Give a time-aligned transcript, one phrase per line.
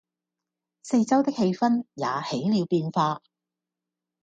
[0.81, 3.21] 四周的氣氛也起了變化